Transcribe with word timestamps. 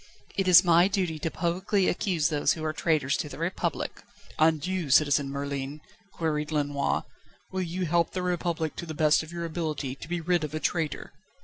"It 0.35 0.47
is 0.47 0.63
my 0.63 0.87
duty 0.87 1.19
to 1.19 1.29
publicly 1.29 1.87
accuse 1.87 2.29
those 2.29 2.53
who 2.53 2.63
are 2.65 2.73
traitors 2.73 3.15
to 3.17 3.29
the 3.29 3.37
Republic." 3.37 4.01
"And 4.39 4.65
you, 4.65 4.89
Citizen 4.89 5.29
Merlin," 5.29 5.79
queried 6.11 6.51
Lenoir, 6.51 7.03
"will 7.51 7.61
you 7.61 7.85
help 7.85 8.13
the 8.13 8.23
Republic 8.23 8.75
to 8.77 8.87
the 8.87 8.95
best 8.95 9.21
of 9.21 9.31
your 9.31 9.45
ability 9.45 9.93
to 9.93 10.07
be 10.09 10.19
rid 10.19 10.43
of 10.43 10.55
a 10.55 10.59
traitor?" 10.59 11.13